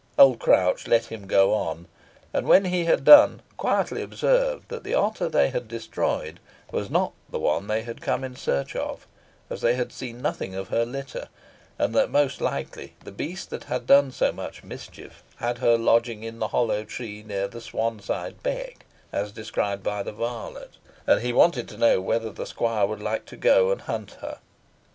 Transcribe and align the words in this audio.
Old 0.17 0.39
Crouch 0.39 0.87
let 0.87 1.05
him 1.05 1.27
go 1.27 1.53
on, 1.53 1.85
and 2.33 2.47
when 2.47 2.65
he 2.65 2.85
had 2.85 3.03
done, 3.03 3.43
quietly 3.55 4.01
observed 4.01 4.67
that 4.69 4.83
the 4.83 4.95
otter 4.95 5.29
they 5.29 5.51
had 5.51 5.67
destroyed 5.67 6.39
was 6.71 6.89
not 6.89 7.13
the 7.29 7.37
one 7.37 7.67
they 7.67 7.83
came 7.83 8.23
in 8.23 8.35
search 8.35 8.75
of, 8.75 9.05
as 9.51 9.61
they 9.61 9.75
had 9.75 9.91
seen 9.93 10.19
nothing 10.19 10.55
of 10.55 10.69
her 10.69 10.87
litter; 10.87 11.27
and 11.77 11.93
that, 11.93 12.09
most 12.09 12.41
likely, 12.41 12.95
the 13.03 13.11
beast 13.11 13.51
that 13.51 13.65
had 13.65 13.85
done 13.85 14.11
so 14.11 14.31
much 14.31 14.63
mischief 14.63 15.21
had 15.35 15.59
her 15.59 15.77
lodging 15.77 16.23
in 16.23 16.39
the 16.39 16.47
hollow 16.47 16.83
tree 16.83 17.21
near 17.21 17.47
the 17.47 17.61
Swanside 17.61 18.41
Beck, 18.41 18.87
as 19.13 19.31
described 19.31 19.83
by 19.83 20.01
the 20.01 20.11
varlet, 20.11 20.77
and 21.05 21.21
he 21.21 21.31
wished 21.31 21.67
to 21.67 21.77
know 21.77 22.01
whether 22.01 22.31
the 22.31 22.47
squire 22.47 22.87
would 22.87 23.03
like 23.03 23.25
to 23.27 23.37
go 23.37 23.69
and 23.69 23.81
hunt 23.81 24.13
her. 24.21 24.39